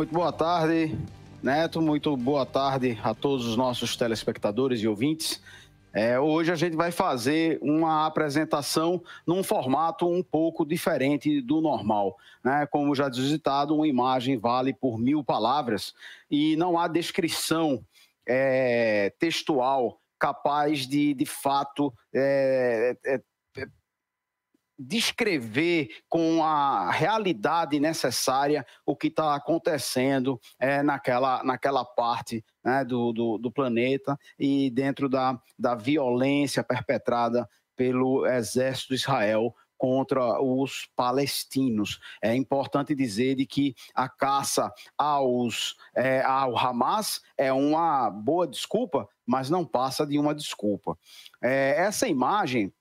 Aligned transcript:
Muito 0.00 0.14
boa 0.14 0.32
tarde, 0.32 0.98
Neto. 1.42 1.82
Muito 1.82 2.16
boa 2.16 2.46
tarde 2.46 2.98
a 3.04 3.12
todos 3.12 3.46
os 3.46 3.54
nossos 3.54 3.98
telespectadores 3.98 4.80
e 4.80 4.88
ouvintes. 4.88 5.42
É, 5.92 6.18
hoje 6.18 6.50
a 6.50 6.54
gente 6.54 6.74
vai 6.74 6.90
fazer 6.90 7.58
uma 7.60 8.06
apresentação 8.06 9.02
num 9.26 9.42
formato 9.42 10.08
um 10.08 10.22
pouco 10.22 10.64
diferente 10.64 11.42
do 11.42 11.60
normal. 11.60 12.16
Né? 12.42 12.66
Como 12.70 12.94
já 12.94 13.10
digitado, 13.10 13.74
uma 13.74 13.86
imagem 13.86 14.38
vale 14.38 14.72
por 14.72 14.98
mil 14.98 15.22
palavras 15.22 15.94
e 16.30 16.56
não 16.56 16.78
há 16.78 16.88
descrição 16.88 17.84
é, 18.26 19.12
textual 19.18 20.00
capaz 20.18 20.86
de, 20.86 21.12
de 21.12 21.26
fato, 21.26 21.92
é, 22.14 22.96
é 23.04 23.20
descrever 24.82 25.90
com 26.08 26.42
a 26.42 26.90
realidade 26.90 27.78
necessária 27.78 28.64
o 28.86 28.96
que 28.96 29.08
está 29.08 29.34
acontecendo 29.34 30.40
é, 30.58 30.82
naquela, 30.82 31.44
naquela 31.44 31.84
parte 31.84 32.42
né, 32.64 32.82
do, 32.82 33.12
do, 33.12 33.36
do, 33.36 33.52
planeta 33.52 34.18
e 34.38 34.70
dentro 34.70 35.06
da, 35.06 35.38
da 35.58 35.74
violência 35.74 36.64
perpetrada 36.64 37.46
pelo 37.76 38.26
exército 38.26 38.88
de 38.88 38.94
Israel 38.94 39.54
contra 39.76 40.42
os 40.42 40.88
palestinos. 40.96 41.98
É 42.22 42.34
importante 42.34 42.94
dizer 42.94 43.34
de 43.34 43.46
que 43.46 43.74
a 43.94 44.08
caça 44.08 44.72
aos, 44.96 45.74
é, 45.94 46.22
ao 46.22 46.56
Hamas 46.58 47.20
é 47.36 47.52
uma 47.52 48.10
boa 48.10 48.46
desculpa, 48.46 49.06
mas 49.26 49.50
não 49.50 49.64
passa 49.64 50.06
de 50.06 50.18
uma 50.18 50.34
desculpa. 50.34 50.98
É, 51.42 51.74
essa 51.78 52.08
imagem 52.08 52.72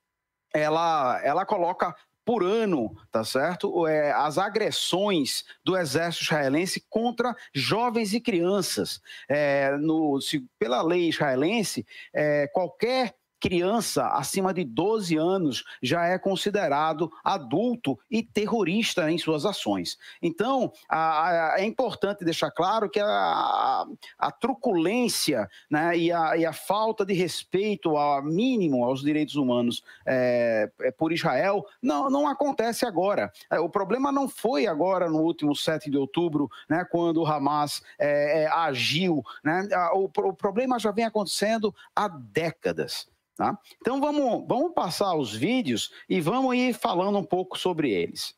ela, 0.53 1.19
ela 1.23 1.45
coloca 1.45 1.95
por 2.29 2.43
ano, 2.43 2.95
tá 3.11 3.23
certo? 3.23 3.87
É, 3.87 4.11
as 4.11 4.37
agressões 4.37 5.43
do 5.63 5.75
exército 5.75 6.25
israelense 6.25 6.85
contra 6.87 7.35
jovens 7.53 8.13
e 8.13 8.21
crianças. 8.21 9.01
É, 9.27 9.75
no, 9.77 10.21
se, 10.21 10.45
pela 10.59 10.83
lei 10.83 11.09
israelense, 11.09 11.87
é, 12.13 12.47
qualquer 12.53 13.15
criança 13.39 14.07
acima 14.07 14.53
de 14.53 14.63
12 14.63 15.15
anos 15.17 15.63
já 15.81 16.05
é 16.05 16.17
considerado 16.17 17.11
adulto 17.23 17.97
e 18.09 18.21
terrorista 18.21 19.09
em 19.09 19.17
suas 19.17 19.45
ações. 19.45 19.97
Então, 20.21 20.71
a, 20.87 21.53
a, 21.53 21.59
é 21.59 21.65
importante 21.65 22.25
deixar 22.25 22.51
claro 22.51 22.89
que 22.89 22.99
a, 22.99 23.85
a 24.17 24.31
truculência 24.31 25.49
né, 25.69 25.97
e, 25.97 26.07
e, 26.07 26.45
a, 26.45 26.53
falta 26.53 27.05
de 27.05 27.13
respeito 27.13 27.95
ao 27.95 28.23
mínimo 28.23 28.83
aos 28.83 29.01
direitos 29.01 29.35
humanos 29.35 29.83
é, 30.05 30.69
é, 30.81 30.91
por 30.91 31.11
Israel 31.11 31.65
não, 31.81 32.09
não 32.09 32.27
acontece 32.27 32.85
agora. 32.85 33.31
É, 33.49 33.59
o 33.59 33.69
problema 33.69 34.11
não 34.11 34.27
foi 34.27 34.67
agora 34.67 35.09
no 35.09 35.21
último 35.21 35.55
7 35.55 35.89
de 35.89 35.97
outubro, 35.97 36.49
né, 36.67 36.85
quando 36.89 37.17
o 37.17 37.25
Hamas 37.25 37.81
é, 37.97 38.43
é, 38.43 38.47
agiu. 38.47 39.23
Né, 39.43 39.67
o, 39.93 40.05
o 40.05 40.33
problema 40.33 40.77
já 40.79 40.91
vem 40.91 41.05
acontecendo 41.05 41.73
há 41.95 42.07
décadas. 42.07 43.07
Tá? 43.39 43.57
Então 43.79 44.01
vamos, 44.01 44.45
vamos 44.49 44.73
passar 44.73 45.15
os 45.15 45.33
vídeos 45.33 45.93
e 46.09 46.19
vamos 46.19 46.53
ir 46.57 46.73
falando 46.73 47.17
um 47.17 47.23
pouco 47.23 47.57
sobre 47.57 47.89
eles. 47.89 48.37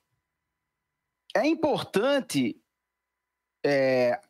É 1.35 1.43
importante 1.47 2.55
é, 3.65 4.21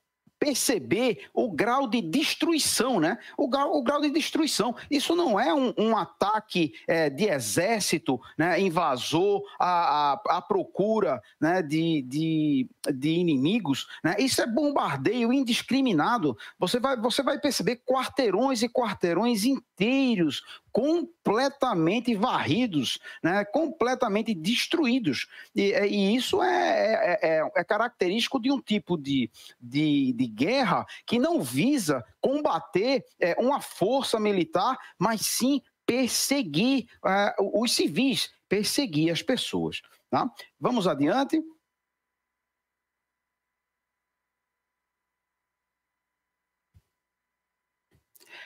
perceber 0.42 1.30
o 1.36 1.52
grau 1.52 1.88
de 1.88 2.02
destruição, 2.02 3.00
né? 3.00 3.20
O 3.38 3.48
grau, 3.48 3.78
o 3.78 3.84
grau 3.84 4.02
de 4.02 4.10
destruição. 4.10 4.76
Isso 4.90 5.16
não 5.16 5.40
é 5.40 5.54
um, 5.54 5.72
um 5.78 5.96
ataque 5.96 6.74
é, 6.88 7.12
de 7.12 7.26
exército, 7.26 8.20
né? 8.36 8.60
Invasor 8.60 9.44
à, 9.60 10.14
à, 10.14 10.38
à 10.38 10.42
procura 10.42 11.22
né? 11.40 11.62
de, 11.62 12.02
de, 12.02 12.68
de, 12.92 13.10
inimigos, 13.12 13.88
né? 14.04 14.16
Isso 14.18 14.42
é 14.42 14.48
bombardeio 14.48 15.32
indiscriminado. 15.32 16.36
Você 16.58 16.80
vai, 16.80 16.98
você 16.98 17.22
vai 17.22 17.40
perceber 17.40 17.84
quarteirões 17.86 18.64
e 18.64 18.68
quarteirões 18.68 19.46
inteiros 19.46 20.42
completamente 20.72 22.16
varridos, 22.16 22.98
né, 23.22 23.44
completamente 23.46 24.34
destruídos. 24.34 25.28
E, 25.56 25.74
é, 25.74 25.88
e 25.88 26.16
isso 26.16 26.42
é, 26.42 26.50
é, 26.50 27.20
é, 27.22 27.52
é, 27.56 27.64
característico 27.64 28.40
de 28.40 28.52
um 28.52 28.60
tipo 28.60 28.98
de, 28.98 29.30
de, 29.60 30.14
de 30.14 30.28
guerra 30.34 30.86
que 31.06 31.20
não 31.20 31.42
visa 31.42 32.04
combater 32.20 33.04
é, 33.20 33.36
uma 33.40 33.62
força 33.62 34.20
militar, 34.20 34.78
mas 34.98 35.22
sim 35.22 35.62
perseguir 35.86 36.88
uh, 37.04 37.62
os 37.62 37.74
civis, 37.74 38.32
perseguir 38.48 39.12
as 39.12 39.22
pessoas. 39.22 39.82
Tá? 40.10 40.30
Vamos 40.60 40.88
adiante. 40.88 41.42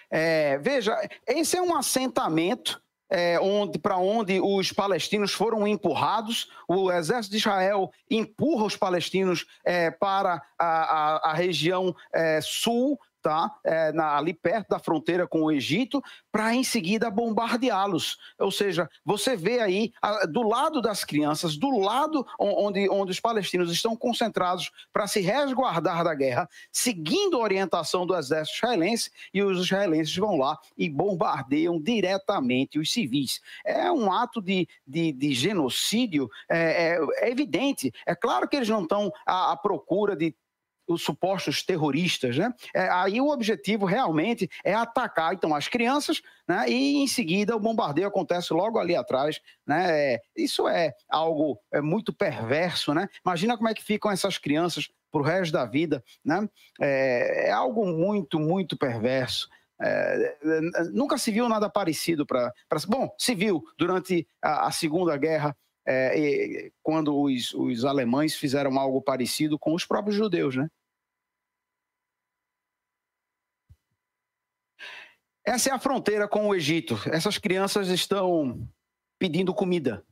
É, 0.10 0.58
veja, 0.60 0.96
esse 1.28 1.58
é 1.58 1.62
um 1.62 1.76
assentamento 1.76 2.82
é, 3.10 3.40
onde, 3.40 3.78
para 3.78 3.98
onde 3.98 4.40
os 4.40 4.72
palestinos 4.72 5.34
foram 5.34 5.68
empurrados. 5.68 6.50
O 6.68 6.92
exército 6.92 7.32
de 7.32 7.38
Israel 7.38 7.92
empurra 8.10 8.66
os 8.66 8.76
palestinos 8.76 9.46
é, 9.64 9.92
para 9.92 10.42
a, 10.58 10.66
a, 10.66 11.32
a 11.32 11.34
região 11.34 11.96
é, 12.14 12.40
sul 12.42 13.00
tá? 13.26 13.52
É, 13.64 13.92
na, 13.92 14.16
ali 14.16 14.36
perto 14.36 14.70
da 14.70 14.78
fronteira 14.78 15.26
com 15.26 15.42
o 15.42 15.52
Egito, 15.52 16.00
para 16.32 16.54
em 16.54 16.64
seguida 16.64 17.10
bombardeá-los. 17.10 18.20
Ou 18.38 18.52
seja, 18.52 18.88
você 19.04 19.36
vê 19.36 19.62
aí 19.62 19.92
a, 20.00 20.28
do 20.28 20.44
lado 20.44 20.80
das 20.80 21.04
crianças, 21.04 21.58
do 21.58 21.72
lado 21.80 22.24
onde, 22.40 22.88
onde 22.88 23.12
os 23.12 23.20
palestinos 23.20 23.72
estão 23.72 23.96
concentrados 23.96 24.70
para 24.94 25.08
se 25.08 25.22
resguardar 25.22 26.04
da 26.04 26.14
guerra, 26.14 26.48
seguindo 26.72 27.38
a 27.38 27.40
orientação 27.44 28.06
do 28.06 28.16
exército 28.16 28.58
israelense, 28.58 29.10
e 29.34 29.42
os 29.42 29.66
israelenses 29.66 30.16
vão 30.16 30.38
lá 30.38 30.60
e 30.78 30.88
bombardeiam 30.88 31.82
diretamente 31.82 32.78
os 32.78 32.92
civis. 32.92 33.42
É 33.66 33.92
um 33.92 34.14
ato 34.14 34.40
de, 34.40 34.68
de, 34.86 35.12
de 35.12 35.34
genocídio, 35.34 36.30
é, 36.48 36.94
é, 36.94 37.00
é, 37.22 37.32
evidente. 37.32 37.92
É 38.06 38.14
claro 38.14 38.48
que 38.48 38.56
eles 38.56 38.70
não 38.70 38.84
estão 38.84 39.12
à, 39.26 39.54
à 39.54 39.58
procura 39.58 40.16
de 40.16 40.36
os 40.88 41.04
supostos 41.04 41.64
terroristas, 41.64 42.38
né? 42.38 42.54
É, 42.74 42.90
aí 42.90 43.20
o 43.20 43.30
objetivo 43.30 43.86
realmente 43.86 44.50
é 44.64 44.74
atacar 44.74 45.34
então 45.34 45.54
as 45.56 45.68
crianças, 45.68 46.22
né? 46.48 46.70
E 46.70 46.98
em 46.98 47.08
seguida 47.08 47.56
o 47.56 47.60
bombardeio 47.60 48.08
acontece 48.08 48.54
logo 48.54 48.80
ali 48.80 48.96
atrás, 48.96 49.40
né? 49.66 50.14
É, 50.14 50.22
isso 50.36 50.68
é 50.68 50.94
algo 51.10 51.60
é 51.72 51.82
muito 51.82 52.14
perverso, 52.14 52.94
né? 52.94 53.08
Imagina 53.26 53.58
como 53.58 53.70
é 53.70 53.74
que 53.74 53.84
ficam 53.84 54.12
essas 54.12 54.38
crianças 54.38 54.90
para 55.12 55.22
o 55.22 55.24
resto 55.24 55.54
da 55.54 55.66
vida, 55.66 56.04
né? 56.24 56.48
É, 56.80 57.50
é 57.50 57.52
algo 57.52 57.86
muito 57.86 58.40
muito 58.40 58.78
perverso. 58.78 59.50
É, 59.82 60.38
nunca 60.94 61.18
se 61.18 61.32
viu 61.32 61.50
nada 61.50 61.70
parecido 61.70 62.26
para. 62.26 62.54
Bom, 62.88 63.14
se 63.18 63.36
viu 63.36 63.64
durante 63.78 64.28
a, 64.42 64.68
a 64.68 64.72
Segunda 64.72 65.18
Guerra 65.18 65.56
é, 65.88 66.72
quando 66.82 67.16
os, 67.20 67.54
os 67.54 67.86
alemães 67.86 68.36
fizeram 68.36 68.80
algo 68.80 69.02
parecido 69.02 69.58
com 69.60 69.74
os 69.74 69.86
próprios 69.86 70.16
judeus, 70.16 70.56
né? 70.56 70.70
Essa 75.46 75.70
é 75.70 75.74
a 75.74 75.80
fronteira 75.80 76.28
com 76.28 76.48
o 76.48 76.56
Egito. 76.56 77.00
Essas 77.12 77.38
crianças 77.38 77.90
estão 77.90 78.68
pedindo 79.20 79.54
comida. 79.54 80.04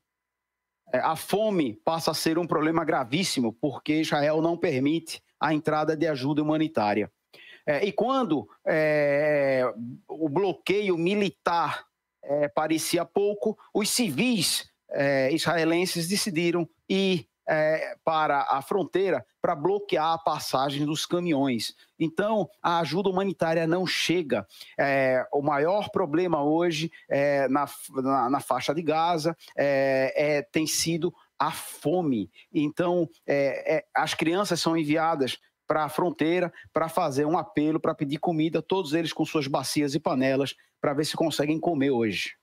É, 0.93 0.99
a 0.99 1.15
fome 1.15 1.73
passa 1.83 2.11
a 2.11 2.13
ser 2.13 2.37
um 2.37 2.45
problema 2.45 2.85
gravíssimo 2.85 3.51
porque 3.53 4.01
Israel 4.01 4.41
não 4.43 4.55
permite 4.55 5.23
a 5.39 5.51
entrada 5.51 5.97
de 5.97 6.07
ajuda 6.07 6.43
humanitária. 6.43 7.11
É, 7.65 7.83
e 7.83 7.91
quando 7.91 8.47
é, 8.65 9.63
o 10.07 10.29
bloqueio 10.29 10.97
militar 10.97 11.87
é, 12.21 12.47
parecia 12.47 13.03
pouco, 13.03 13.57
os 13.73 13.89
civis 13.89 14.71
é, 14.93 15.33
israelenses 15.33 16.07
decidiram 16.07 16.67
ir 16.87 17.27
é, 17.47 17.95
para 18.03 18.47
a 18.49 18.61
fronteira 18.61 19.25
para 19.41 19.55
bloquear 19.55 20.13
a 20.13 20.17
passagem 20.17 20.85
dos 20.85 21.05
caminhões. 21.05 21.75
Então, 21.99 22.49
a 22.61 22.79
ajuda 22.79 23.09
humanitária 23.09 23.67
não 23.67 23.85
chega. 23.85 24.47
É, 24.79 25.27
o 25.31 25.41
maior 25.41 25.89
problema 25.89 26.43
hoje 26.43 26.91
é, 27.09 27.47
na, 27.49 27.67
na, 27.95 28.29
na, 28.29 28.39
faixa 28.39 28.73
de 28.73 28.81
Gaza 28.81 29.35
é, 29.57 30.13
é 30.15 30.41
tem 30.41 30.65
sido 30.65 31.13
a 31.37 31.51
fome. 31.51 32.31
Então, 32.53 33.09
é, 33.27 33.83
as 33.93 34.13
crianças 34.13 34.61
são 34.61 34.77
enviadas 34.77 35.37
para 35.67 35.85
a 35.85 35.89
fronteira 35.89 36.53
para 36.71 36.87
fazer 36.87 37.25
um 37.25 37.37
apelo, 37.37 37.79
para 37.79 37.95
pedir 37.95 38.19
comida, 38.19 38.61
todos 38.61 38.93
eles 38.93 39.11
com 39.11 39.25
suas 39.25 39.47
bacias 39.47 39.95
e 39.95 39.99
panelas, 39.99 40.55
para 40.79 40.93
ver 40.93 41.05
se 41.05 41.15
conseguem 41.15 41.59
comer 41.59 41.91
hoje. 41.91 42.35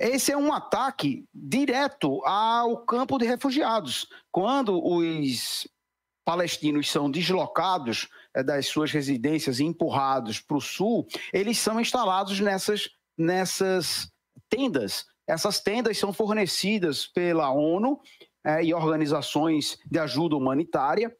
Esse 0.00 0.32
é 0.32 0.36
um 0.36 0.50
ataque 0.50 1.26
direto 1.34 2.24
ao 2.24 2.86
campo 2.86 3.18
de 3.18 3.26
refugiados. 3.26 4.08
Quando 4.32 4.82
os 4.82 5.68
palestinos 6.24 6.90
são 6.90 7.10
deslocados 7.10 8.08
é, 8.34 8.42
das 8.42 8.66
suas 8.66 8.90
residências 8.90 9.60
e 9.60 9.64
empurrados 9.64 10.40
para 10.40 10.56
o 10.56 10.60
sul, 10.60 11.06
eles 11.34 11.58
são 11.58 11.78
instalados 11.78 12.40
nessas, 12.40 12.88
nessas 13.18 14.10
tendas. 14.48 15.04
Essas 15.28 15.60
tendas 15.60 15.98
são 15.98 16.14
fornecidas 16.14 17.06
pela 17.06 17.52
ONU 17.52 18.00
é, 18.42 18.64
e 18.64 18.72
organizações 18.72 19.78
de 19.84 19.98
ajuda 19.98 20.34
humanitária. 20.34 21.14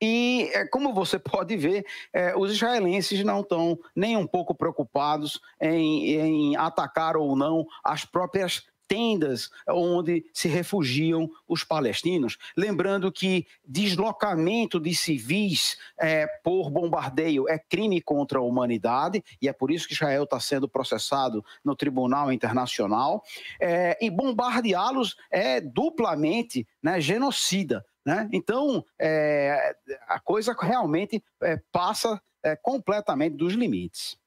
E, 0.00 0.50
é, 0.54 0.66
como 0.66 0.94
você 0.94 1.18
pode 1.20 1.56
ver, 1.56 1.84
é, 2.12 2.36
os 2.36 2.52
israelenses 2.52 3.22
não 3.24 3.40
estão 3.40 3.78
nem 3.94 4.16
um 4.16 4.26
pouco 4.26 4.54
preocupados 4.54 5.40
em, 5.60 6.14
em 6.14 6.56
atacar 6.56 7.16
ou 7.16 7.36
não 7.36 7.66
as 7.84 8.04
próprias 8.04 8.64
tendas 8.90 9.50
onde 9.68 10.26
se 10.34 10.48
refugiam 10.48 11.30
os 11.46 11.62
palestinos. 11.62 12.36
Lembrando 12.56 13.12
que 13.12 13.46
deslocamento 13.64 14.80
de 14.80 14.92
civis 14.96 15.78
é, 15.96 16.26
por 16.42 16.68
bombardeio 16.70 17.48
é 17.48 17.56
crime 17.56 18.00
contra 18.00 18.40
a 18.40 18.42
humanidade, 18.42 19.22
e 19.40 19.48
é 19.48 19.52
por 19.52 19.70
isso 19.70 19.86
que 19.86 19.94
Israel 19.94 20.24
está 20.24 20.40
sendo 20.40 20.68
processado 20.68 21.44
no 21.64 21.76
Tribunal 21.76 22.32
Internacional, 22.32 23.22
é, 23.60 23.96
e 24.04 24.10
bombardeá-los 24.10 25.16
é 25.30 25.60
duplamente 25.60 26.66
né, 26.82 27.00
genocida. 27.00 27.86
Né? 28.04 28.28
Então, 28.32 28.84
é, 28.98 29.76
a 30.10 30.18
coisa 30.18 30.54
realmente 30.58 31.22
é, 31.40 31.56
passa 31.70 32.20
é, 32.42 32.56
completamente 32.56 33.36
dos 33.36 33.54
limites. 33.54 34.18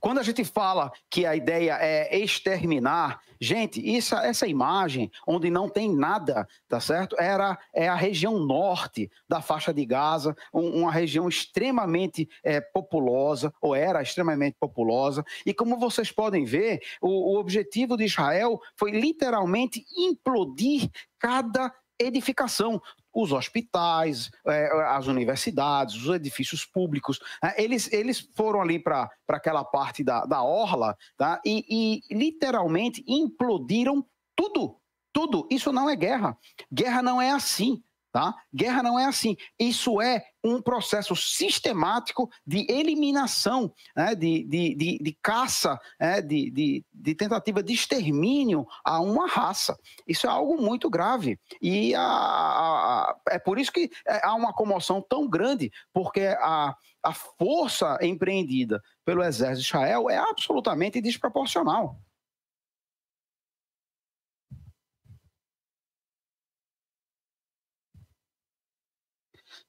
Quando 0.00 0.18
a 0.18 0.22
gente 0.22 0.44
fala 0.44 0.90
que 1.10 1.26
a 1.26 1.36
ideia 1.36 1.76
é 1.80 2.18
exterminar, 2.18 3.20
gente, 3.40 3.80
isso, 3.80 4.14
essa 4.14 4.46
imagem 4.46 5.10
onde 5.26 5.50
não 5.50 5.68
tem 5.68 5.94
nada, 5.94 6.48
tá 6.68 6.80
certo? 6.80 7.16
Era 7.18 7.58
é 7.74 7.88
a 7.88 7.94
região 7.94 8.38
norte 8.38 9.10
da 9.28 9.40
faixa 9.40 9.72
de 9.72 9.84
Gaza, 9.84 10.36
um, 10.52 10.80
uma 10.80 10.92
região 10.92 11.28
extremamente 11.28 12.28
é, 12.42 12.60
populosa, 12.60 13.52
ou 13.60 13.74
era 13.74 14.02
extremamente 14.02 14.56
populosa. 14.58 15.24
E 15.44 15.52
como 15.52 15.78
vocês 15.78 16.10
podem 16.10 16.44
ver, 16.44 16.80
o, 17.00 17.34
o 17.34 17.38
objetivo 17.38 17.96
de 17.96 18.04
Israel 18.04 18.60
foi 18.76 18.92
literalmente 18.92 19.84
implodir 19.96 20.90
cada 21.18 21.72
edificação 21.98 22.80
os 23.16 23.32
hospitais, 23.32 24.30
é, 24.46 24.68
as 24.88 25.06
universidades, 25.06 25.96
os 25.96 26.14
edifícios 26.14 26.66
públicos. 26.66 27.18
Né? 27.42 27.54
Eles, 27.56 27.90
eles 27.90 28.20
foram 28.34 28.60
ali 28.60 28.78
para 28.78 29.10
aquela 29.28 29.64
parte 29.64 30.04
da, 30.04 30.26
da 30.26 30.42
orla 30.42 30.96
tá? 31.16 31.40
e, 31.44 31.64
e 32.10 32.14
literalmente 32.14 33.02
implodiram 33.08 34.04
tudo. 34.36 34.78
Tudo. 35.14 35.48
Isso 35.50 35.72
não 35.72 35.88
é 35.88 35.96
guerra. 35.96 36.36
Guerra 36.70 37.00
não 37.00 37.22
é 37.22 37.30
assim. 37.30 37.82
Tá? 38.16 38.34
Guerra 38.50 38.82
não 38.82 38.98
é 38.98 39.04
assim. 39.04 39.36
Isso 39.58 40.00
é 40.00 40.24
um 40.42 40.62
processo 40.62 41.14
sistemático 41.14 42.30
de 42.46 42.66
eliminação, 42.66 43.70
né? 43.94 44.14
de, 44.14 44.42
de, 44.44 44.74
de, 44.74 44.98
de, 45.02 45.18
caça, 45.22 45.78
né? 46.00 46.22
de, 46.22 46.50
de, 46.50 46.84
de, 46.94 47.14
tentativa 47.14 47.62
de 47.62 47.74
extermínio 47.74 48.66
a 48.82 49.00
uma 49.00 49.28
raça. 49.28 49.78
Isso 50.08 50.26
é 50.26 50.30
algo 50.30 50.56
muito 50.56 50.88
grave. 50.88 51.38
E 51.60 51.94
a, 51.94 52.00
a, 52.00 53.02
a, 53.02 53.16
é 53.32 53.38
por 53.38 53.58
isso 53.58 53.70
que 53.70 53.90
é, 54.08 54.24
há 54.24 54.34
uma 54.34 54.54
comoção 54.54 55.04
tão 55.06 55.28
grande, 55.28 55.70
porque 55.92 56.22
a, 56.40 56.74
a 57.02 57.12
força 57.12 57.98
empreendida 58.00 58.82
pelo 59.04 59.22
exército 59.22 59.60
de 59.60 59.66
Israel 59.66 60.08
é 60.08 60.16
absolutamente 60.16 61.02
desproporcional. 61.02 62.00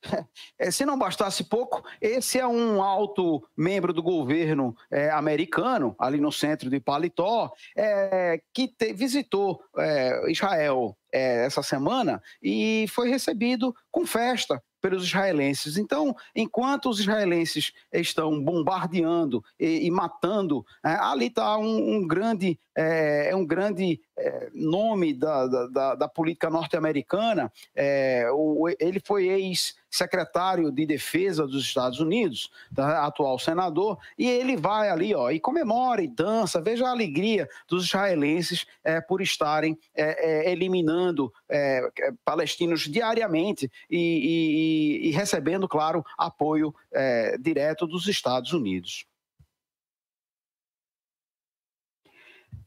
se 0.71 0.85
não 0.85 0.97
bastasse 0.97 1.43
pouco, 1.43 1.83
esse 2.01 2.39
é 2.39 2.47
um 2.47 2.81
alto 2.81 3.43
membro 3.55 3.93
do 3.93 4.03
governo 4.03 4.75
é, 4.91 5.09
americano, 5.09 5.95
ali 5.99 6.19
no 6.19 6.31
centro 6.31 6.69
de 6.69 6.79
Paletó, 6.79 7.51
é, 7.75 8.41
que 8.53 8.67
te, 8.67 8.93
visitou 8.93 9.61
é, 9.77 10.31
Israel 10.31 10.97
é, 11.11 11.45
essa 11.45 11.63
semana 11.63 12.21
e 12.41 12.85
foi 12.89 13.09
recebido 13.09 13.73
com 13.91 14.05
festa 14.05 14.61
pelos 14.87 15.03
israelenses. 15.03 15.77
Então, 15.77 16.15
enquanto 16.33 16.89
os 16.89 17.01
israelenses 17.01 17.73
estão 17.91 18.41
bombardeando 18.41 19.43
e, 19.59 19.85
e 19.85 19.91
matando, 19.91 20.65
é, 20.81 20.91
ali 20.91 21.27
está 21.27 21.57
um, 21.57 21.95
um, 21.95 22.07
grande, 22.07 22.57
é, 22.73 23.35
um 23.35 23.45
grande 23.45 23.99
é, 24.17 24.49
nome 24.53 25.13
da, 25.13 25.67
da, 25.67 25.95
da 25.95 26.07
política 26.07 26.49
norte-americana. 26.49 27.51
É, 27.75 28.27
ele 28.79 29.01
foi 29.05 29.27
ex 29.27 29.75
secretário 29.89 30.71
de 30.71 30.85
defesa 30.85 31.47
dos 31.47 31.63
Estados 31.63 31.99
Unidos, 31.99 32.51
tá, 32.75 33.05
atual 33.05 33.39
senador, 33.39 33.97
e 34.17 34.29
ele 34.29 34.57
vai 34.57 34.89
ali 34.89 35.15
ó, 35.15 35.31
e 35.31 35.39
comemora 35.39 36.01
e 36.01 36.07
dança, 36.07 36.61
veja 36.61 36.85
a 36.85 36.91
alegria 36.91 37.49
dos 37.67 37.85
israelenses 37.85 38.65
é, 38.83 38.99
por 38.99 39.21
estarem 39.21 39.77
é, 39.95 40.47
é, 40.47 40.51
eliminando 40.51 41.33
é, 41.49 41.89
palestinos 42.23 42.81
diariamente 42.81 43.71
e, 43.89 43.97
e, 43.97 44.76
e, 44.77 45.11
recebendo, 45.11 45.67
claro, 45.67 46.03
apoio 46.17 46.73
é, 46.91 47.37
direto 47.37 47.85
dos 47.87 48.07
Estados 48.07 48.53
Unidos. 48.53 49.05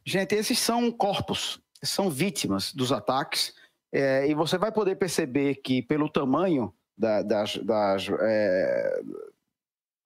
Gente, 0.05 0.35
esses 0.35 0.59
são 0.59 0.91
corpos, 0.91 1.61
são 1.83 2.11
vítimas 2.11 2.73
dos 2.73 2.91
ataques, 2.91 3.55
é, 3.93 4.27
e 4.29 4.35
você 4.35 4.57
vai 4.57 4.73
poder 4.73 4.97
perceber 4.97 5.57
que, 5.57 5.83
pelo 5.83 6.09
tamanho 6.09 6.75
da, 6.97 7.23
das, 7.23 7.57
das 7.59 8.09
é, 8.21 9.01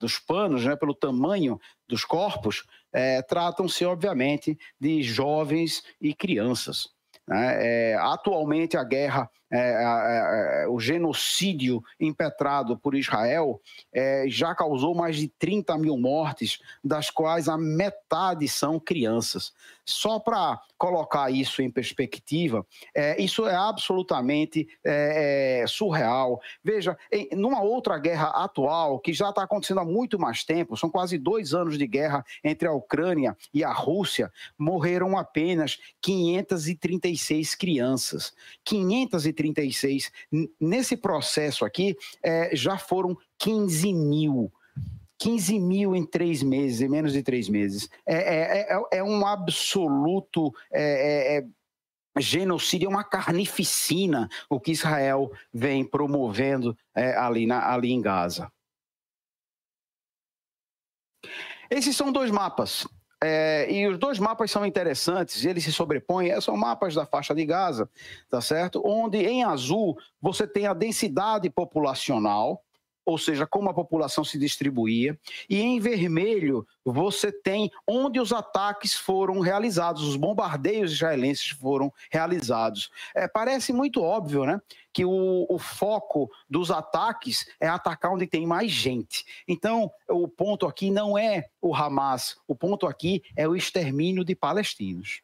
dos 0.00 0.18
panos, 0.18 0.64
né, 0.64 0.76
pelo 0.76 0.94
tamanho 0.94 1.58
dos 1.88 2.04
corpos, 2.04 2.64
é, 2.92 3.22
tratam-se, 3.22 3.84
obviamente, 3.84 4.58
de 4.78 5.02
jovens 5.02 5.82
e 6.00 6.14
crianças. 6.14 6.88
Né? 7.26 7.92
É, 7.92 7.94
atualmente, 7.94 8.76
a 8.76 8.84
guerra, 8.84 9.30
é, 9.56 10.66
o 10.68 10.78
genocídio 10.80 11.82
impetrado 12.00 12.76
por 12.76 12.94
Israel 12.94 13.60
é, 13.92 14.24
já 14.28 14.54
causou 14.54 14.94
mais 14.94 15.16
de 15.16 15.28
30 15.28 15.76
mil 15.78 15.96
mortes, 15.96 16.60
das 16.82 17.10
quais 17.10 17.48
a 17.48 17.56
metade 17.56 18.48
são 18.48 18.80
crianças. 18.80 19.52
Só 19.86 20.18
para 20.18 20.60
colocar 20.78 21.30
isso 21.30 21.60
em 21.60 21.70
perspectiva, 21.70 22.66
é, 22.94 23.20
isso 23.22 23.46
é 23.46 23.54
absolutamente 23.54 24.66
é, 24.82 25.62
é, 25.62 25.66
surreal. 25.66 26.40
Veja, 26.62 26.96
em, 27.12 27.28
numa 27.32 27.62
outra 27.62 27.98
guerra 27.98 28.28
atual, 28.28 28.98
que 28.98 29.12
já 29.12 29.28
está 29.28 29.42
acontecendo 29.42 29.80
há 29.80 29.84
muito 29.84 30.18
mais 30.18 30.42
tempo, 30.42 30.76
são 30.76 30.88
quase 30.88 31.18
dois 31.18 31.52
anos 31.52 31.76
de 31.76 31.86
guerra 31.86 32.24
entre 32.42 32.66
a 32.66 32.72
Ucrânia 32.72 33.36
e 33.52 33.62
a 33.62 33.72
Rússia, 33.72 34.32
morreram 34.58 35.18
apenas 35.18 35.78
536 36.00 37.54
crianças. 37.54 38.32
536. 38.64 39.43
Nesse 40.60 40.96
processo 40.96 41.64
aqui, 41.64 41.96
é, 42.22 42.54
já 42.54 42.78
foram 42.78 43.16
15 43.38 43.92
mil. 43.92 44.52
15 45.18 45.58
mil 45.58 45.94
em 45.94 46.04
três 46.04 46.42
meses, 46.42 46.80
em 46.80 46.88
menos 46.88 47.12
de 47.12 47.22
três 47.22 47.48
meses. 47.48 47.88
É, 48.06 48.14
é, 48.16 48.74
é, 48.74 48.98
é 48.98 49.02
um 49.02 49.26
absoluto 49.26 50.52
é, 50.72 51.36
é, 51.36 51.38
é 51.38 51.44
genocídio, 52.20 52.86
é 52.86 52.88
uma 52.88 53.04
carnificina 53.04 54.28
o 54.48 54.60
que 54.60 54.72
Israel 54.72 55.32
vem 55.52 55.84
promovendo 55.84 56.76
é, 56.94 57.16
ali, 57.16 57.46
na, 57.46 57.72
ali 57.72 57.92
em 57.92 58.00
Gaza. 58.00 58.50
Esses 61.70 61.96
são 61.96 62.12
dois 62.12 62.30
mapas. 62.30 62.86
É, 63.26 63.72
e 63.72 63.88
os 63.88 63.96
dois 63.96 64.18
mapas 64.18 64.50
são 64.50 64.66
interessantes, 64.66 65.46
eles 65.46 65.64
se 65.64 65.72
sobrepõem, 65.72 66.38
são 66.42 66.54
mapas 66.58 66.94
da 66.94 67.06
faixa 67.06 67.34
de 67.34 67.42
Gaza, 67.46 67.88
tá 68.28 68.38
certo? 68.38 68.82
Onde 68.84 69.16
em 69.16 69.42
azul 69.42 69.96
você 70.20 70.46
tem 70.46 70.66
a 70.66 70.74
densidade 70.74 71.48
populacional, 71.48 72.62
ou 73.04 73.18
seja, 73.18 73.46
como 73.46 73.68
a 73.68 73.74
população 73.74 74.24
se 74.24 74.38
distribuía, 74.38 75.18
e 75.48 75.60
em 75.60 75.78
vermelho 75.80 76.66
você 76.84 77.30
tem 77.32 77.70
onde 77.86 78.20
os 78.20 78.32
ataques 78.32 78.94
foram 78.94 79.40
realizados, 79.40 80.02
os 80.02 80.16
bombardeios 80.16 80.92
israelenses 80.92 81.48
foram 81.48 81.92
realizados. 82.10 82.90
É, 83.14 83.26
parece 83.28 83.72
muito 83.72 84.02
óbvio, 84.02 84.44
né? 84.44 84.60
Que 84.92 85.04
o, 85.04 85.46
o, 85.48 85.58
foco 85.58 86.30
dos 86.48 86.70
ataques 86.70 87.46
é 87.58 87.66
atacar 87.66 88.12
onde 88.12 88.26
tem 88.26 88.46
mais 88.46 88.70
gente. 88.70 89.24
Então, 89.48 89.90
o 90.08 90.28
ponto 90.28 90.66
aqui 90.66 90.90
não 90.90 91.18
é 91.18 91.46
o 91.60 91.74
Hamas, 91.74 92.36
o 92.46 92.54
ponto 92.54 92.86
aqui 92.86 93.22
é 93.36 93.48
o 93.48 93.56
extermínio 93.56 94.24
de 94.24 94.34
palestinos. 94.34 95.22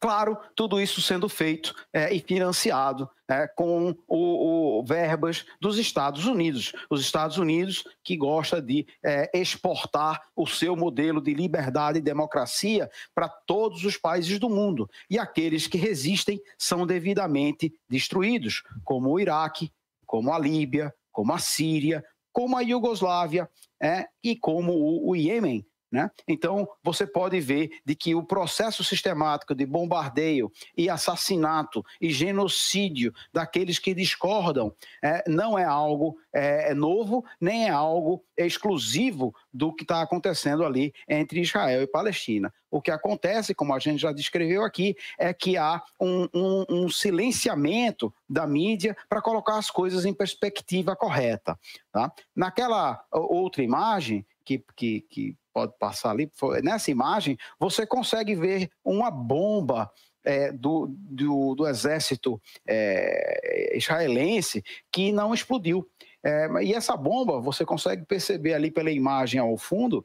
Claro, 0.00 0.36
tudo 0.54 0.80
isso 0.80 1.00
sendo 1.00 1.28
feito 1.28 1.74
é, 1.92 2.12
e 2.14 2.20
financiado 2.20 3.08
é, 3.28 3.46
com 3.46 3.94
o, 4.06 4.78
o, 4.78 4.84
verbas 4.84 5.44
dos 5.60 5.78
Estados 5.78 6.26
Unidos. 6.26 6.72
Os 6.88 7.00
Estados 7.00 7.38
Unidos 7.38 7.84
que 8.02 8.16
gosta 8.16 8.60
de 8.60 8.86
é, 9.04 9.30
exportar 9.34 10.22
o 10.34 10.46
seu 10.46 10.76
modelo 10.76 11.20
de 11.20 11.34
liberdade 11.34 11.98
e 11.98 12.02
democracia 12.02 12.90
para 13.14 13.28
todos 13.28 13.84
os 13.84 13.96
países 13.96 14.38
do 14.38 14.48
mundo. 14.48 14.88
E 15.10 15.18
aqueles 15.18 15.66
que 15.66 15.78
resistem 15.78 16.40
são 16.58 16.86
devidamente 16.86 17.72
destruídos, 17.88 18.62
como 18.84 19.10
o 19.10 19.20
Iraque, 19.20 19.72
como 20.06 20.32
a 20.32 20.38
Líbia, 20.38 20.94
como 21.10 21.32
a 21.32 21.38
Síria, 21.38 22.04
como 22.32 22.56
a 22.56 22.60
Iugoslávia 22.60 23.48
é, 23.82 24.06
e 24.22 24.36
como 24.36 24.72
o, 24.72 25.10
o 25.10 25.16
Iêmen, 25.16 25.66
Né? 25.90 26.10
Então, 26.26 26.68
você 26.82 27.06
pode 27.06 27.38
ver 27.40 27.70
de 27.84 27.94
que 27.94 28.14
o 28.14 28.22
processo 28.22 28.82
sistemático 28.82 29.54
de 29.54 29.64
bombardeio 29.64 30.50
e 30.76 30.90
assassinato 30.90 31.84
e 32.00 32.10
genocídio 32.10 33.14
daqueles 33.32 33.78
que 33.78 33.94
discordam 33.94 34.74
é, 35.02 35.22
não 35.28 35.56
é 35.56 35.64
algo 35.64 36.18
é, 36.32 36.74
novo, 36.74 37.24
nem 37.40 37.66
é 37.66 37.70
algo 37.70 38.24
exclusivo 38.36 39.34
do 39.56 39.72
que 39.72 39.84
está 39.84 40.02
acontecendo 40.02 40.64
ali 40.64 40.92
entre 41.08 41.40
Israel 41.40 41.82
e 41.82 41.86
Palestina. 41.86 42.52
O 42.70 42.82
que 42.82 42.90
acontece, 42.90 43.54
como 43.54 43.74
a 43.74 43.78
gente 43.78 44.00
já 44.00 44.12
descreveu 44.12 44.62
aqui, 44.62 44.94
é 45.18 45.32
que 45.32 45.56
há 45.56 45.82
um, 45.98 46.28
um, 46.34 46.64
um 46.68 46.88
silenciamento 46.90 48.12
da 48.28 48.46
mídia 48.46 48.94
para 49.08 49.22
colocar 49.22 49.56
as 49.56 49.70
coisas 49.70 50.04
em 50.04 50.12
perspectiva 50.12 50.94
correta. 50.94 51.58
Tá? 51.90 52.12
Naquela 52.34 53.02
outra 53.10 53.62
imagem, 53.62 54.26
que, 54.44 54.62
que, 54.76 55.00
que 55.08 55.36
pode 55.54 55.72
passar 55.78 56.10
ali, 56.10 56.30
nessa 56.62 56.90
imagem, 56.90 57.38
você 57.58 57.86
consegue 57.86 58.34
ver 58.34 58.70
uma 58.84 59.10
bomba 59.10 59.90
é, 60.22 60.52
do, 60.52 60.88
do, 60.88 61.54
do, 61.54 61.66
exército 61.66 62.40
é, 62.68 63.74
israelense 63.76 64.62
que 64.92 65.12
não 65.12 65.32
explodiu. 65.32 65.88
É, 66.26 66.48
e 66.64 66.74
essa 66.74 66.96
bomba, 66.96 67.40
você 67.40 67.64
consegue 67.64 68.04
perceber 68.04 68.54
ali 68.54 68.68
pela 68.68 68.90
imagem 68.90 69.38
ao 69.38 69.56
fundo, 69.56 70.04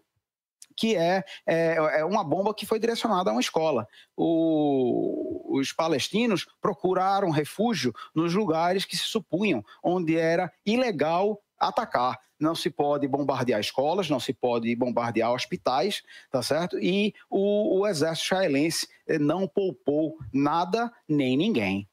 que 0.78 0.96
é, 0.96 1.24
é, 1.48 1.76
é, 2.00 2.06
uma 2.06 2.24
bomba 2.24 2.54
que 2.54 2.64
foi 2.64 2.80
direcionada 2.80 3.32
a 3.32 3.34
uma 3.34 3.42
escola. 3.42 3.88
O, 4.16 5.58
os 5.58 5.74
palestinos 5.74 6.46
procuraram 6.62 7.32
refúgio 7.32 7.92
nos 8.14 8.36
lugares 8.36 8.86
que 8.86 8.96
se 8.96 9.06
supunham 9.06 9.66
onde 9.84 10.16
era 10.16 10.54
ilegal 10.64 11.42
atacar. 11.60 12.20
Não 12.40 12.54
se 12.54 12.70
pode 12.70 13.08
bombardear 13.08 13.60
escolas, 13.60 14.08
não 14.08 14.20
se 14.20 14.32
pode 14.32 14.76
bombardear 14.76 15.32
hospitais, 15.32 16.04
tá 16.30 16.44
certo? 16.44 16.78
E 16.78 17.16
o, 17.32 17.80
o 17.80 17.88
exército 17.88 18.28
israelense 18.34 18.88
eh, 19.08 19.18
não 19.18 19.48
poupou 19.48 20.18
nada 20.32 20.92
nem 21.08 21.36
ninguém. 21.36 21.88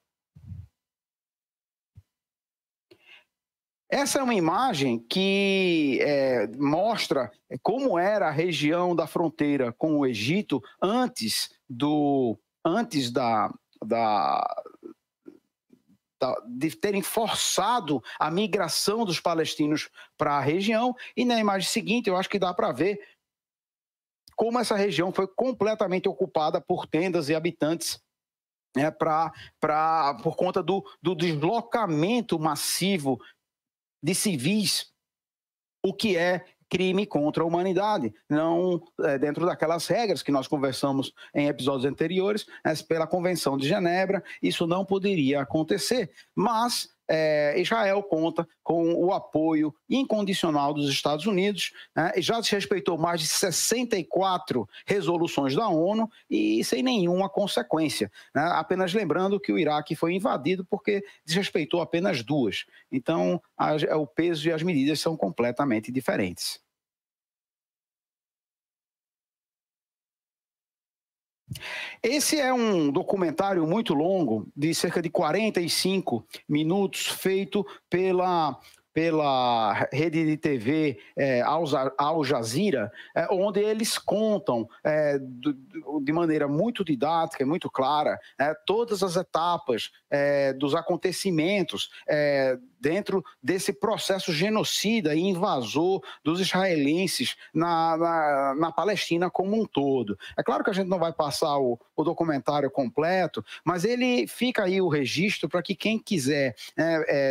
Essa 3.90 4.18
é 4.18 4.22
uma 4.22 4.34
imagem 4.34 4.98
que 4.98 5.98
é, 6.02 6.46
mostra 6.58 7.32
como 7.62 7.98
era 7.98 8.28
a 8.28 8.32
região 8.32 8.94
da 8.94 9.06
fronteira 9.06 9.72
com 9.72 9.98
o 9.98 10.06
Egito 10.06 10.62
antes 10.82 11.50
do 11.68 12.38
antes 12.62 13.10
da, 13.10 13.50
da, 13.82 14.62
de 16.46 16.76
terem 16.76 17.00
forçado 17.00 18.02
a 18.18 18.30
migração 18.30 19.06
dos 19.06 19.20
palestinos 19.20 19.88
para 20.18 20.36
a 20.36 20.40
região. 20.40 20.94
E 21.16 21.24
na 21.24 21.38
imagem 21.38 21.68
seguinte, 21.68 22.10
eu 22.10 22.16
acho 22.16 22.28
que 22.28 22.38
dá 22.38 22.52
para 22.52 22.72
ver 22.72 23.00
como 24.36 24.58
essa 24.58 24.76
região 24.76 25.12
foi 25.12 25.26
completamente 25.26 26.08
ocupada 26.08 26.60
por 26.60 26.86
tendas 26.86 27.28
e 27.28 27.34
habitantes 27.34 28.00
né, 28.76 28.90
pra, 28.90 29.32
pra, 29.58 30.14
por 30.22 30.36
conta 30.36 30.62
do, 30.62 30.84
do 31.02 31.14
deslocamento 31.14 32.38
massivo 32.38 33.18
de 34.02 34.14
civis, 34.14 34.92
o 35.84 35.92
que 35.92 36.16
é 36.16 36.44
crime 36.68 37.06
contra 37.06 37.42
a 37.42 37.46
humanidade, 37.46 38.12
não 38.28 38.82
é, 39.00 39.18
dentro 39.18 39.46
daquelas 39.46 39.86
regras 39.86 40.22
que 40.22 40.30
nós 40.30 40.46
conversamos 40.46 41.12
em 41.34 41.46
episódios 41.46 41.90
anteriores, 41.90 42.46
né, 42.64 42.74
pela 42.86 43.06
Convenção 43.06 43.56
de 43.56 43.66
Genebra, 43.66 44.22
isso 44.42 44.66
não 44.66 44.84
poderia 44.84 45.40
acontecer. 45.40 46.10
Mas 46.34 46.90
é, 47.08 47.58
Israel 47.58 48.02
conta 48.02 48.46
com 48.62 48.94
o 48.94 49.12
apoio 49.12 49.74
incondicional 49.88 50.74
dos 50.74 50.90
Estados 50.90 51.26
Unidos, 51.26 51.72
né, 51.96 52.12
já 52.18 52.42
se 52.42 52.54
respeitou 52.54 52.98
mais 52.98 53.20
de 53.20 53.26
64 53.26 54.68
resoluções 54.86 55.54
da 55.54 55.68
ONU 55.68 56.10
e 56.28 56.62
sem 56.64 56.82
nenhuma 56.82 57.28
consequência. 57.28 58.10
Né, 58.34 58.42
apenas 58.52 58.92
lembrando 58.92 59.40
que 59.40 59.52
o 59.52 59.58
Iraque 59.58 59.96
foi 59.96 60.14
invadido 60.14 60.64
porque 60.64 61.02
desrespeitou 61.24 61.80
apenas 61.80 62.22
duas. 62.22 62.66
Então, 62.92 63.40
a, 63.56 63.74
o 63.96 64.06
peso 64.06 64.48
e 64.48 64.52
as 64.52 64.62
medidas 64.62 65.00
são 65.00 65.16
completamente 65.16 65.90
diferentes. 65.90 66.60
Esse 72.02 72.38
é 72.38 72.52
um 72.52 72.90
documentário 72.90 73.66
muito 73.66 73.92
longo, 73.94 74.46
de 74.56 74.74
cerca 74.74 75.02
de 75.02 75.10
45 75.10 76.24
minutos, 76.48 77.06
feito 77.06 77.66
pela 77.90 78.58
pela 78.98 79.74
rede 79.92 80.26
de 80.26 80.36
TV 80.36 80.98
é, 81.16 81.40
Al 81.40 82.24
Jazeera, 82.24 82.90
é, 83.14 83.28
onde 83.30 83.60
eles 83.60 83.96
contam 83.96 84.68
é, 84.82 85.20
de 86.02 86.12
maneira 86.12 86.48
muito 86.48 86.84
didática 86.84 87.46
muito 87.46 87.70
clara 87.70 88.18
é, 88.36 88.52
todas 88.66 89.04
as 89.04 89.14
etapas 89.14 89.92
é, 90.10 90.52
dos 90.52 90.74
acontecimentos 90.74 91.90
é, 92.08 92.58
dentro 92.80 93.24
desse 93.40 93.72
processo 93.72 94.32
genocida 94.32 95.14
e 95.14 95.20
invasor 95.20 96.02
dos 96.24 96.40
israelenses 96.40 97.36
na, 97.54 97.96
na, 97.96 98.54
na, 98.54 98.72
Palestina 98.72 99.28
como 99.28 99.60
um 99.60 99.66
todo. 99.66 100.16
É 100.36 100.42
claro 100.44 100.62
que 100.62 100.70
a 100.70 100.72
gente 100.72 100.86
não 100.86 100.98
vai 100.98 101.12
passar 101.12 101.58
o, 101.58 101.78
o 101.96 102.04
documentário 102.04 102.70
completo, 102.70 103.44
mas 103.64 103.84
ele 103.84 104.28
fica 104.28 104.64
aí 104.64 104.80
o 104.80 104.88
registro 104.88 105.48
para 105.48 105.60
que 105.60 105.74
quem 105.74 105.98
quiser 105.98 106.54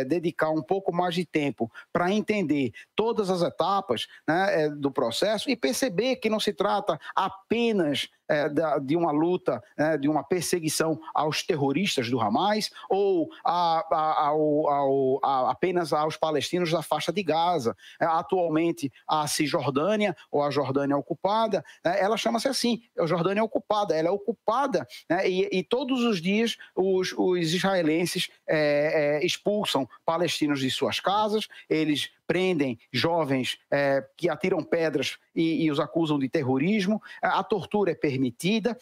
dedicar 0.06 0.50
um 0.50 0.62
pouco 0.62 0.92
mais 0.92 1.14
de 1.14 1.24
tempo 1.24 1.57
para 1.92 2.12
entender 2.12 2.72
todas 2.94 3.30
as 3.30 3.42
etapas 3.42 4.06
né, 4.26 4.64
é, 4.64 4.68
do 4.68 4.90
processo 4.90 5.50
e 5.50 5.56
perceber 5.56 6.16
que 6.16 6.28
não 6.28 6.38
se 6.38 6.52
trata 6.52 6.98
apenas 7.14 8.08
é, 8.28 8.48
de 8.80 8.96
uma 8.96 9.10
luta, 9.10 9.62
é, 9.76 9.96
de 9.96 10.08
uma 10.08 10.22
perseguição 10.22 11.00
aos 11.14 11.42
terroristas 11.42 12.10
do 12.10 12.20
Hamas 12.20 12.70
ou 12.88 13.28
a, 13.44 13.84
a, 13.90 14.26
ao, 14.26 14.68
ao, 14.68 15.20
a, 15.24 15.50
apenas 15.50 15.92
aos 15.92 16.16
palestinos 16.16 16.70
da 16.70 16.82
faixa 16.82 17.12
de 17.12 17.22
Gaza. 17.22 17.76
É, 18.00 18.04
atualmente, 18.04 18.92
a 19.06 19.26
Cisjordânia, 19.26 20.16
ou 20.30 20.42
a 20.42 20.50
Jordânia 20.50 20.96
ocupada, 20.96 21.64
é, 21.84 22.02
ela 22.02 22.16
chama-se 22.16 22.48
assim, 22.48 22.82
a 22.98 23.06
Jordânia 23.06 23.42
ocupada, 23.42 23.94
ela 23.94 24.08
é 24.08 24.10
ocupada 24.10 24.86
né, 25.08 25.28
e, 25.28 25.58
e, 25.58 25.62
todos 25.62 26.02
os 26.04 26.20
dias 26.20 26.56
os, 26.74 27.12
os 27.16 27.54
israelenses 27.54 28.28
é, 28.46 29.18
é, 29.20 29.26
expulsam 29.26 29.88
palestinos 30.04 30.60
de 30.60 30.70
suas 30.70 31.00
casas, 31.00 31.48
eles 31.68 32.10
prendem 32.28 32.78
jovens 32.92 33.58
é, 33.72 34.06
que 34.16 34.28
atiram 34.28 34.62
pedras 34.62 35.16
e, 35.34 35.64
e, 35.64 35.70
os 35.70 35.80
acusam 35.80 36.18
de 36.18 36.28
terrorismo, 36.28 37.02
a 37.22 37.42
tortura 37.42 37.92
é 37.92 37.94
permitida. 37.94 38.76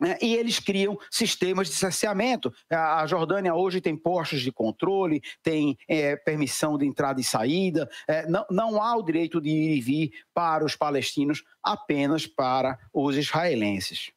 Né, 0.00 0.18
e 0.20 0.34
eles 0.34 0.58
criam 0.58 0.98
sistemas 1.08 1.68
de 1.68 1.74
cerceamento. 1.74 2.52
A 2.68 3.06
Jordânia 3.06 3.54
hoje 3.54 3.80
tem 3.80 3.96
postos 3.96 4.40
de 4.40 4.50
controle, 4.50 5.22
tem 5.40 5.78
é, 5.88 6.16
permissão 6.16 6.76
de 6.76 6.84
entrada 6.84 7.20
e 7.20 7.24
saída, 7.24 7.88
é, 8.08 8.28
não, 8.28 8.44
não 8.50 8.82
há 8.82 8.96
o 8.96 9.02
direito 9.02 9.40
de 9.40 9.50
ir 9.50 9.76
e 9.76 9.80
vir 9.80 10.12
para 10.34 10.64
os 10.64 10.74
palestinos, 10.74 11.44
apenas 11.62 12.26
para 12.26 12.76
os 12.92 13.16
israelenses. 13.16 14.10